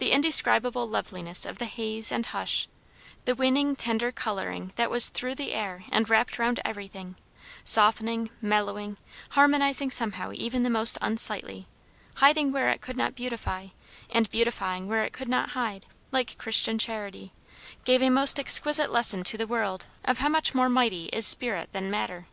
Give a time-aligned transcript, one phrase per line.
[0.00, 2.68] The indescribable loveliness of the haze and hush,
[3.24, 7.16] the winning tender colouring that was through the air and wrapped round everything,
[7.64, 8.98] softening, mellowing,
[9.30, 11.68] harmonizing somehow even the most unsightly;
[12.16, 13.68] hiding where it could not beautify,
[14.10, 17.32] and beautifying where it could not hide, like Christian charity;
[17.86, 21.72] gave a most exquisite lesson to the world, of how much more mighty is spirit
[21.72, 22.26] than matter.